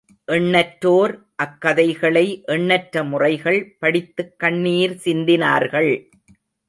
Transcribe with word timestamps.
எண்ணற்றோர் 0.27 1.11
அக்கதைகளை 1.43 2.43
எண்ணற்ற 2.45 3.03
முறைகள் 3.03 3.75
படித்துக் 3.79 4.39
கண்ணீர் 4.39 4.99
சிந்தினார்கள். 5.03 5.93